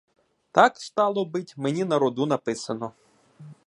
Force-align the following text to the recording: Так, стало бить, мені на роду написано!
Так, 0.51 0.77
стало 0.77 1.25
бить, 1.25 1.53
мені 1.57 1.85
на 1.85 1.99
роду 1.99 2.25
написано! 2.25 2.91